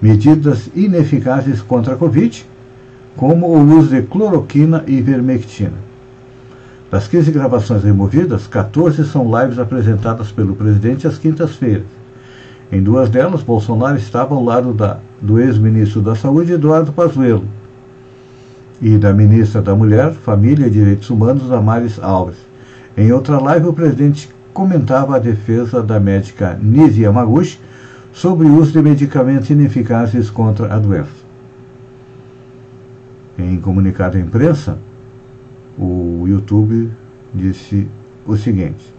medidas 0.02 0.72
ineficazes 0.74 1.62
contra 1.62 1.94
a 1.94 1.96
Covid 1.96 2.44
como 3.16 3.46
o 3.46 3.78
uso 3.78 3.90
de 3.90 4.02
cloroquina 4.02 4.84
e 4.88 4.94
ivermectina. 4.94 5.76
Das 6.90 7.08
15 7.08 7.30
gravações 7.30 7.84
removidas, 7.84 8.48
14 8.48 9.06
são 9.06 9.30
lives 9.40 9.60
apresentadas 9.60 10.32
pelo 10.32 10.56
presidente 10.56 11.06
às 11.06 11.20
quintas-feiras. 11.20 11.86
Em 12.72 12.82
duas 12.82 13.08
delas, 13.08 13.44
Bolsonaro 13.44 13.98
estava 13.98 14.34
ao 14.34 14.44
lado 14.44 14.74
da, 14.74 14.98
do 15.22 15.40
ex-ministro 15.40 16.02
da 16.02 16.16
Saúde, 16.16 16.54
Eduardo 16.54 16.92
Pazuello, 16.92 17.46
e 18.82 18.98
da 18.98 19.14
ministra 19.14 19.62
da 19.62 19.76
Mulher, 19.76 20.12
Família 20.12 20.66
e 20.66 20.72
Direitos 20.72 21.12
Humanos, 21.12 21.50
Damares 21.50 22.02
Alves. 22.02 22.38
Em 22.98 23.12
outra 23.12 23.40
live, 23.40 23.68
o 23.68 23.74
presidente 23.74 24.33
comentava 24.54 25.16
a 25.16 25.20
defesa 25.20 25.82
da 25.82 26.00
médica 26.00 26.58
Nise 26.62 27.02
Yamaguchi 27.02 27.60
sobre 28.12 28.46
o 28.48 28.56
uso 28.56 28.72
de 28.72 28.82
medicamentos 28.82 29.50
ineficazes 29.50 30.30
contra 30.30 30.74
a 30.74 30.80
doença. 30.80 31.24
Em 33.38 33.60
comunicado 33.60 34.16
à 34.16 34.20
imprensa, 34.20 34.78
o 35.78 36.26
YouTube 36.28 36.92
disse 37.34 37.90
o 38.28 38.38
seguinte: 38.38 38.94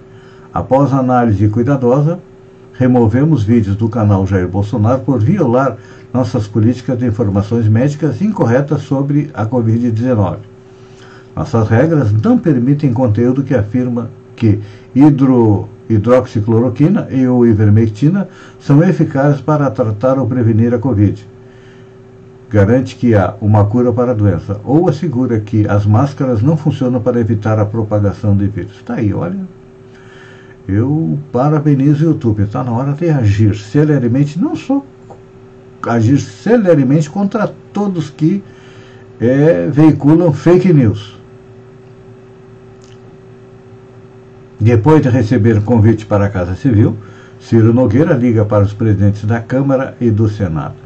Após 0.52 0.92
análise 0.92 1.48
cuidadosa, 1.48 2.18
removemos 2.72 3.44
vídeos 3.44 3.76
do 3.76 3.88
canal 3.88 4.26
Jair 4.26 4.48
Bolsonaro 4.48 5.02
por 5.02 5.20
violar 5.20 5.76
nossas 6.12 6.48
políticas 6.48 6.98
de 6.98 7.06
informações 7.06 7.68
médicas 7.68 8.20
incorretas 8.20 8.82
sobre 8.82 9.30
a 9.32 9.46
Covid-19. 9.46 10.38
Nossas 11.36 11.68
regras 11.68 12.12
não 12.12 12.38
permitem 12.38 12.92
conteúdo 12.92 13.44
que 13.44 13.54
afirma 13.54 14.10
que 14.36 14.60
hidro, 14.94 15.68
hidroxicloroquina 15.88 17.08
e 17.10 17.26
ou 17.26 17.46
ivermectina 17.46 18.28
são 18.60 18.82
eficazes 18.82 19.40
para 19.40 19.70
tratar 19.70 20.18
ou 20.18 20.26
prevenir 20.26 20.74
a 20.74 20.78
Covid. 20.78 21.26
Garante 22.50 22.96
que 22.96 23.14
há 23.14 23.34
uma 23.40 23.64
cura 23.64 23.92
para 23.92 24.12
a 24.12 24.14
doença 24.14 24.60
ou 24.64 24.88
assegura 24.88 25.40
que 25.40 25.66
as 25.66 25.84
máscaras 25.84 26.42
não 26.42 26.56
funcionam 26.56 27.00
para 27.00 27.18
evitar 27.18 27.58
a 27.58 27.66
propagação 27.66 28.36
do 28.36 28.48
vírus. 28.48 28.76
Está 28.76 28.94
aí, 28.94 29.12
olha. 29.12 29.40
Eu 30.66 31.18
parabenizo 31.30 32.06
o 32.06 32.10
YouTube. 32.10 32.42
Está 32.42 32.64
na 32.64 32.72
hora 32.72 32.92
de 32.92 33.10
agir 33.10 33.56
celeremente, 33.56 34.38
não 34.38 34.56
só 34.56 34.84
agir 35.86 36.18
celeremente 36.18 37.10
contra 37.10 37.52
todos 37.72 38.08
que 38.08 38.42
é, 39.20 39.68
veiculam 39.70 40.32
fake 40.32 40.72
news. 40.72 41.18
Depois 44.64 45.02
de 45.02 45.10
receber 45.10 45.60
convite 45.60 46.06
para 46.06 46.24
a 46.24 46.30
Casa 46.30 46.54
Civil, 46.54 46.96
Ciro 47.38 47.74
Nogueira 47.74 48.14
liga 48.14 48.46
para 48.46 48.64
os 48.64 48.72
presidentes 48.72 49.26
da 49.26 49.38
Câmara 49.38 49.94
e 50.00 50.10
do 50.10 50.26
Senado. 50.26 50.76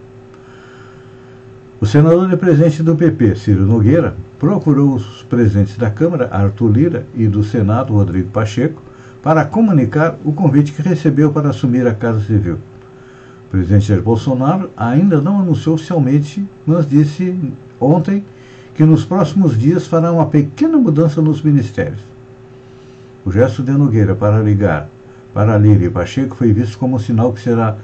O 1.80 1.86
senador 1.86 2.28
e 2.32 2.36
presidente 2.36 2.82
do 2.82 2.96
PP, 2.96 3.36
Ciro 3.36 3.64
Nogueira, 3.64 4.16
procurou 4.36 4.96
os 4.96 5.22
presidentes 5.22 5.76
da 5.76 5.90
Câmara, 5.90 6.28
Arthur 6.32 6.72
Lira, 6.72 7.06
e 7.14 7.28
do 7.28 7.44
Senado, 7.44 7.92
Rodrigo 7.92 8.30
Pacheco, 8.30 8.82
para 9.22 9.44
comunicar 9.44 10.16
o 10.24 10.32
convite 10.32 10.72
que 10.72 10.82
recebeu 10.82 11.30
para 11.30 11.50
assumir 11.50 11.86
a 11.86 11.94
Casa 11.94 12.18
Civil. 12.18 12.58
O 13.46 13.48
presidente 13.48 13.86
Jair 13.86 14.02
Bolsonaro 14.02 14.70
ainda 14.76 15.20
não 15.20 15.38
anunciou 15.38 15.76
oficialmente, 15.76 16.44
mas 16.66 16.90
disse 16.90 17.32
ontem 17.80 18.24
que 18.74 18.82
nos 18.82 19.04
próximos 19.04 19.56
dias 19.56 19.86
fará 19.86 20.10
uma 20.10 20.26
pequena 20.26 20.76
mudança 20.76 21.22
nos 21.22 21.40
ministérios. 21.40 22.17
O 23.28 23.30
gesto 23.30 23.62
de 23.62 23.72
Nogueira 23.72 24.14
para 24.14 24.40
ligar 24.40 24.88
para 25.34 25.58
Lira 25.58 25.84
e 25.84 25.90
Pacheco 25.90 26.34
foi 26.34 26.50
visto 26.50 26.78
como 26.78 26.96
um 26.96 26.98
sinal 26.98 27.30
que 27.30 27.42
será 27.42 27.76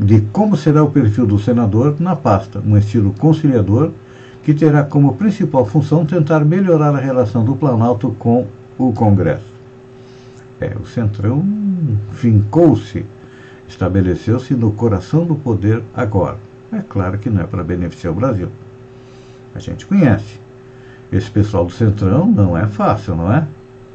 de 0.00 0.20
como 0.32 0.56
será 0.56 0.82
o 0.82 0.90
perfil 0.90 1.28
do 1.28 1.38
senador 1.38 1.94
na 2.00 2.16
pasta, 2.16 2.58
um 2.58 2.76
estilo 2.76 3.12
conciliador 3.12 3.92
que 4.42 4.52
terá 4.52 4.82
como 4.82 5.14
principal 5.14 5.64
função 5.64 6.04
tentar 6.04 6.44
melhorar 6.44 6.92
a 6.92 6.98
relação 6.98 7.44
do 7.44 7.54
Planalto 7.54 8.16
com 8.18 8.48
o 8.76 8.92
Congresso. 8.92 9.46
É, 10.60 10.72
o 10.82 10.84
Centrão 10.84 11.46
fincou-se, 12.14 13.06
estabeleceu-se 13.68 14.54
no 14.54 14.72
coração 14.72 15.24
do 15.24 15.36
poder 15.36 15.84
agora. 15.94 16.38
É 16.72 16.80
claro 16.80 17.16
que 17.16 17.30
não 17.30 17.42
é 17.42 17.44
para 17.44 17.62
beneficiar 17.62 18.12
o 18.12 18.16
Brasil. 18.16 18.48
A 19.54 19.60
gente 19.60 19.86
conhece. 19.86 20.40
Esse 21.12 21.30
pessoal 21.30 21.64
do 21.64 21.72
Centrão 21.72 22.26
não 22.26 22.58
é 22.58 22.66
fácil, 22.66 23.14
não 23.14 23.32
é? 23.32 23.46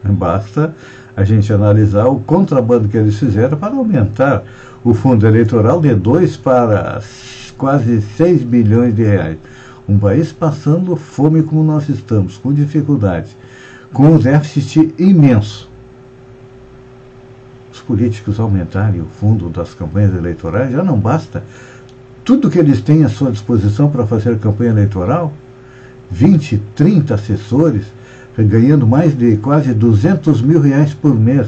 Basta 0.04 0.74
a 1.16 1.24
gente 1.24 1.52
analisar 1.52 2.06
o 2.06 2.20
contrabando 2.20 2.88
que 2.88 2.98
eles 2.98 3.18
fizeram 3.20 3.58
para 3.58 3.76
aumentar 3.76 4.44
o 4.84 4.94
fundo 4.94 5.28
eleitoral 5.28 5.82
de 5.82 5.94
2 5.94 6.38
para 6.38 7.02
quase 7.58 8.02
6 8.02 8.44
bilhões 8.44 8.96
de 8.96 9.04
reais. 9.04 9.38
Um 9.88 9.98
país 9.98 10.32
passando 10.32 10.96
fome 10.96 11.44
como 11.44 11.64
nós 11.64 11.90
estamos, 11.90 12.38
com 12.38 12.54
dificuldades, 12.54 13.36
com 13.92 14.04
um 14.08 14.20
déficit 14.20 14.94
imenso 14.98 15.70
políticos 17.90 18.40
aumentarem 18.40 19.02
o 19.02 19.06
fundo 19.06 19.50
das 19.50 19.74
campanhas 19.74 20.14
eleitorais, 20.14 20.72
já 20.72 20.84
não 20.84 21.00
basta 21.00 21.44
tudo 22.24 22.48
que 22.48 22.60
eles 22.60 22.82
têm 22.82 23.04
à 23.04 23.10
sua 23.10 23.32
disposição 23.32 23.90
para 23.90 24.06
fazer 24.06 24.38
campanha 24.38 24.70
eleitoral, 24.70 25.34
20, 26.12 26.62
30 26.76 27.16
assessores, 27.16 27.88
ganhando 28.44 28.88
mais 28.88 29.18
de 29.18 29.38
quase 29.38 29.74
200 29.74 30.42
mil 30.42 30.60
reais 30.60 30.94
por 30.94 31.14
mês. 31.14 31.48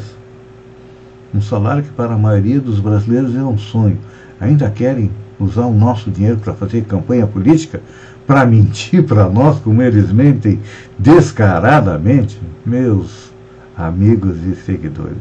Um 1.33 1.41
salário 1.41 1.83
que 1.83 1.91
para 1.91 2.13
a 2.13 2.17
maioria 2.17 2.59
dos 2.59 2.79
brasileiros 2.79 3.35
é 3.35 3.43
um 3.43 3.57
sonho. 3.57 3.97
Ainda 4.39 4.69
querem 4.69 5.11
usar 5.39 5.65
o 5.65 5.73
nosso 5.73 6.11
dinheiro 6.11 6.37
para 6.37 6.53
fazer 6.53 6.83
campanha 6.83 7.25
política, 7.25 7.81
para 8.27 8.45
mentir 8.47 9.03
para 9.03 9.29
nós, 9.29 9.59
como 9.59 9.81
eles 9.81 10.11
mentem 10.11 10.59
descaradamente, 10.99 12.39
meus 12.65 13.31
amigos 13.77 14.37
e 14.45 14.55
seguidores. 14.55 15.17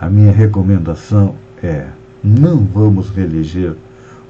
A 0.00 0.08
minha 0.08 0.32
recomendação 0.32 1.34
é: 1.62 1.86
não 2.24 2.58
vamos 2.58 3.10
reeleger 3.10 3.74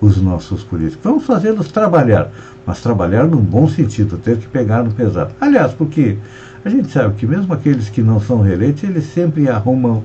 os 0.00 0.20
nossos 0.20 0.62
políticos. 0.62 1.04
Vamos 1.04 1.24
fazê-los 1.24 1.70
trabalhar, 1.70 2.30
mas 2.66 2.80
trabalhar 2.80 3.24
num 3.24 3.40
bom 3.40 3.68
sentido, 3.68 4.18
ter 4.18 4.38
que 4.38 4.46
pegar 4.48 4.82
no 4.82 4.90
pesado. 4.92 5.32
Aliás, 5.40 5.72
porque 5.72 6.18
a 6.64 6.68
gente 6.68 6.90
sabe 6.90 7.14
que 7.14 7.26
mesmo 7.26 7.52
aqueles 7.52 7.88
que 7.88 8.02
não 8.02 8.20
são 8.20 8.40
reeleitos, 8.40 8.82
eles 8.84 9.04
sempre 9.04 9.48
arrumam 9.48 10.02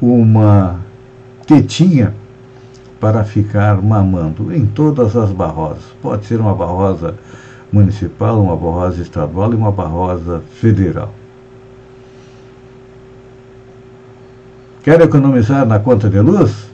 uma 0.00 0.80
tetinha 1.46 2.14
para 3.00 3.24
ficar 3.24 3.82
mamando 3.82 4.54
em 4.54 4.64
todas 4.64 5.16
as 5.16 5.32
barrosas. 5.32 5.82
Pode 6.00 6.24
ser 6.26 6.40
uma 6.40 6.54
barrosa 6.54 7.16
municipal, 7.72 8.40
uma 8.40 8.56
barrosa 8.56 9.02
estadual 9.02 9.52
e 9.52 9.56
uma 9.56 9.72
barrosa 9.72 10.42
federal. 10.60 11.12
Quer 14.82 15.00
economizar 15.00 15.64
na 15.64 15.78
conta 15.78 16.10
de 16.10 16.20
luz? 16.20 16.71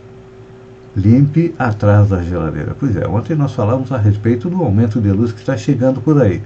Limpe 0.98 1.54
atrás 1.56 2.08
da 2.08 2.22
geladeira. 2.22 2.74
Pois 2.78 2.96
é, 2.96 3.06
ontem 3.06 3.36
nós 3.36 3.52
falamos 3.52 3.92
a 3.92 3.96
respeito 3.96 4.50
do 4.50 4.60
aumento 4.60 5.00
de 5.00 5.12
luz 5.12 5.30
que 5.30 5.38
está 5.38 5.56
chegando 5.56 6.00
por 6.00 6.20
aí. 6.20 6.42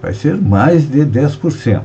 Vai 0.00 0.14
ser 0.14 0.36
mais 0.36 0.88
de 0.88 1.00
10%. 1.00 1.82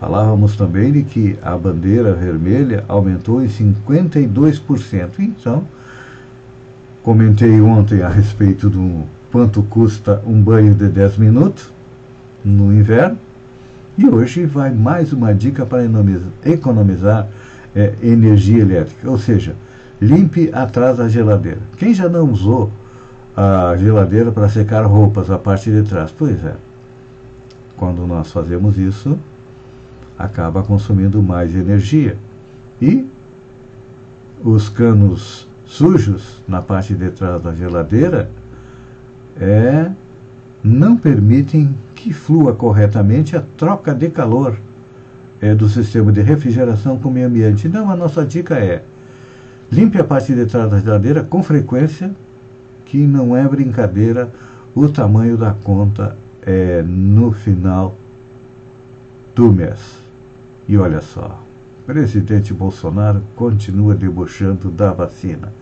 Falávamos 0.00 0.56
também 0.56 0.90
de 0.90 1.04
que 1.04 1.38
a 1.42 1.56
bandeira 1.56 2.12
vermelha 2.12 2.84
aumentou 2.88 3.40
em 3.44 3.48
52%. 3.48 5.10
Então, 5.20 5.64
comentei 7.04 7.60
ontem 7.60 8.02
a 8.02 8.08
respeito 8.08 8.68
do 8.68 9.04
quanto 9.30 9.62
custa 9.62 10.20
um 10.26 10.42
banho 10.42 10.74
de 10.74 10.88
10 10.88 11.18
minutos 11.18 11.72
no 12.44 12.74
inverno. 12.74 13.16
E 13.96 14.08
hoje 14.08 14.44
vai 14.44 14.72
mais 14.72 15.12
uma 15.12 15.32
dica 15.32 15.64
para 15.64 15.84
economizar 16.44 17.28
é, 17.76 17.94
energia 18.02 18.62
elétrica, 18.62 19.08
ou 19.08 19.18
seja, 19.18 19.54
limpe 20.00 20.50
atrás 20.52 20.96
da 20.96 21.08
geladeira. 21.08 21.60
Quem 21.76 21.92
já 21.92 22.08
não 22.08 22.30
usou 22.30 22.72
a 23.36 23.76
geladeira 23.76 24.32
para 24.32 24.48
secar 24.48 24.84
roupas, 24.86 25.30
a 25.30 25.38
parte 25.38 25.70
de 25.70 25.82
trás? 25.82 26.12
Pois 26.16 26.44
é. 26.44 26.54
Quando 27.76 28.06
nós 28.06 28.32
fazemos 28.32 28.78
isso, 28.78 29.18
acaba 30.18 30.62
consumindo 30.62 31.22
mais 31.22 31.54
energia. 31.54 32.16
E 32.80 33.06
os 34.42 34.68
canos 34.68 35.48
sujos 35.64 36.42
na 36.48 36.62
parte 36.62 36.94
de 36.94 37.10
trás 37.10 37.42
da 37.42 37.54
geladeira 37.54 38.30
é, 39.38 39.90
não 40.62 40.96
permitem 40.96 41.76
que 41.94 42.12
flua 42.12 42.54
corretamente 42.54 43.36
a 43.36 43.42
troca 43.56 43.94
de 43.94 44.10
calor 44.10 44.56
é, 45.40 45.54
do 45.54 45.68
sistema 45.68 46.12
de 46.12 46.20
refrigeração 46.20 46.98
com 46.98 47.08
o 47.08 47.12
meio 47.12 47.28
ambiente. 47.28 47.66
Então, 47.66 47.90
a 47.90 47.96
nossa 47.96 48.24
dica 48.24 48.56
é: 48.58 48.82
limpe 49.70 49.98
a 49.98 50.04
parte 50.04 50.34
de 50.34 50.46
trás 50.46 50.70
da 50.70 50.80
geladeira 50.80 51.22
com 51.22 51.42
frequência, 51.42 52.10
que 52.84 53.06
não 53.06 53.36
é 53.36 53.46
brincadeira 53.46 54.30
o 54.74 54.88
tamanho 54.88 55.36
da 55.36 55.52
conta 55.52 56.16
é, 56.42 56.82
no 56.82 57.32
final 57.32 57.94
do 59.34 59.52
mês. 59.52 60.00
E 60.68 60.76
olha 60.76 61.00
só, 61.00 61.40
presidente 61.86 62.54
Bolsonaro 62.54 63.20
continua 63.34 63.96
debochando 63.96 64.70
da 64.70 64.92
vacina. 64.92 65.52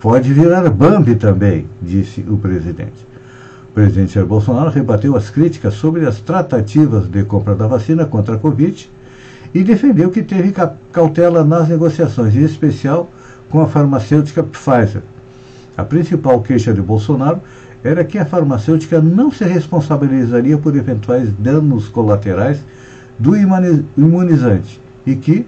Pode 0.00 0.32
virar 0.32 0.68
Bambi 0.70 1.14
também, 1.14 1.66
disse 1.82 2.24
o 2.28 2.38
presidente. 2.38 3.06
O 3.70 3.74
presidente 3.74 4.14
Jair 4.14 4.26
Bolsonaro 4.26 4.70
rebateu 4.70 5.16
as 5.16 5.28
críticas 5.28 5.74
sobre 5.74 6.06
as 6.06 6.20
tratativas 6.20 7.08
de 7.08 7.24
compra 7.24 7.54
da 7.54 7.66
vacina 7.66 8.06
contra 8.06 8.36
a 8.36 8.38
Covid 8.38 8.90
e 9.54 9.62
defendeu 9.62 10.10
que 10.10 10.22
teve 10.22 10.54
cautela 10.92 11.44
nas 11.44 11.68
negociações, 11.68 12.34
em 12.34 12.44
especial 12.44 13.10
com 13.54 13.60
a 13.60 13.68
farmacêutica 13.68 14.42
Pfizer. 14.42 15.00
A 15.76 15.84
principal 15.84 16.40
queixa 16.40 16.74
de 16.74 16.82
Bolsonaro 16.82 17.40
era 17.84 18.02
que 18.02 18.18
a 18.18 18.26
farmacêutica 18.26 19.00
não 19.00 19.30
se 19.30 19.44
responsabilizaria 19.44 20.58
por 20.58 20.74
eventuais 20.74 21.32
danos 21.38 21.86
colaterais 21.86 22.64
do 23.16 23.36
imunizante 23.36 24.80
e 25.06 25.14
que, 25.14 25.46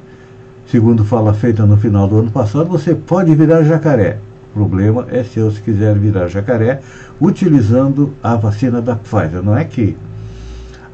segundo 0.68 1.04
fala 1.04 1.34
feita 1.34 1.66
no 1.66 1.76
final 1.76 2.06
do 2.06 2.18
ano 2.18 2.30
passado, 2.30 2.68
você 2.68 2.94
pode 2.94 3.34
virar 3.34 3.64
jacaré. 3.64 4.18
O 4.54 4.60
problema 4.60 5.04
é 5.10 5.24
se 5.24 5.40
eu 5.40 5.50
quiser 5.50 5.98
virar 5.98 6.28
jacaré 6.28 6.82
utilizando 7.20 8.14
a 8.22 8.36
vacina 8.36 8.80
da 8.80 8.94
Pfizer. 8.94 9.42
Não 9.42 9.58
é 9.58 9.64
que 9.64 9.96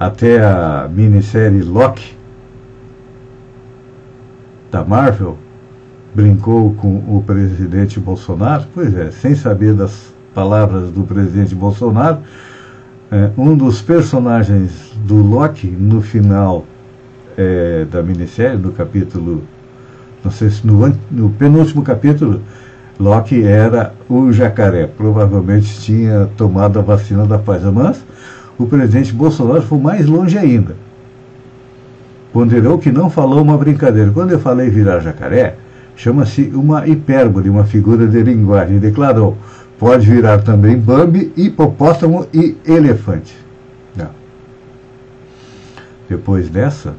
até 0.01 0.42
a 0.42 0.88
minissérie 0.90 1.61
Loki 1.61 2.16
da 4.70 4.83
Marvel 4.83 5.37
brincou 6.14 6.75
com 6.75 6.96
o 6.96 7.22
presidente 7.27 7.98
Bolsonaro, 7.98 8.64
pois 8.75 8.94
é, 8.94 9.11
sem 9.11 9.35
saber 9.35 9.75
das 9.75 10.12
palavras 10.35 10.90
do 10.90 11.03
presidente 11.03 11.55
Bolsonaro, 11.55 12.18
é, 13.11 13.31
um 13.37 13.57
dos 13.57 13.83
personagens 13.83 14.92
do 15.05 15.16
Loki 15.16 15.66
no 15.66 16.01
final 16.01 16.64
é, 17.37 17.87
da 17.90 18.03
minissérie, 18.03 18.59
no 18.59 18.72
capítulo, 18.72 19.42
não 20.25 20.31
sei 20.31 20.51
se 20.51 20.66
no, 20.66 20.94
no 21.11 21.31
penúltimo 21.31 21.83
capítulo, 21.83 22.40
Loki 22.98 23.44
era 23.44 23.94
o 24.09 24.33
jacaré. 24.33 24.87
Provavelmente 24.87 25.81
tinha 25.81 26.29
tomado 26.37 26.79
a 26.79 26.83
vacina 26.83 27.27
da 27.27 27.38
Pfizer, 27.38 27.72
mas 27.72 28.05
o 28.59 28.66
presidente 28.66 29.12
Bolsonaro 29.12 29.62
foi 29.62 29.79
mais 29.79 30.07
longe 30.07 30.38
ainda. 30.38 30.77
Ponderou 32.33 32.79
que 32.79 32.90
não 32.90 33.11
falou 33.11 33.42
uma 33.42 33.59
brincadeira. 33.59 34.11
Quando 34.11 34.31
eu 34.31 34.38
falei 34.38 34.70
virar 34.70 35.01
jacaré, 35.01 35.57
chama-se 35.97 36.43
uma 36.55 36.87
hipérbole, 36.87 37.49
uma 37.49 37.65
figura 37.65 38.07
de 38.07 38.23
linguagem. 38.23 38.79
Declarou: 38.79 39.37
pode 39.79 40.09
virar 40.09 40.39
também 40.39 40.79
Bambi, 40.79 41.33
hipopótamo 41.37 42.27
e 42.33 42.57
elefante. 42.67 43.37
Não. 43.97 44.11
Depois 46.09 46.49
dessa, 46.49 46.95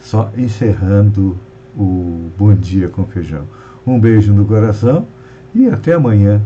só 0.00 0.30
encerrando 0.36 1.36
o 1.76 2.30
Bom 2.38 2.54
Dia 2.54 2.88
com 2.88 3.04
Feijão. 3.04 3.44
Um 3.86 3.98
beijo 3.98 4.32
no 4.32 4.44
coração 4.44 5.06
e 5.54 5.68
até 5.68 5.92
amanhã 5.92 6.40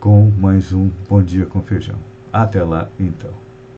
com 0.00 0.30
mais 0.38 0.72
um 0.72 0.90
Bom 1.08 1.22
Dia 1.22 1.46
com 1.46 1.62
Feijão. 1.62 1.96
Até 2.32 2.62
lá, 2.62 2.88
então. 2.98 3.43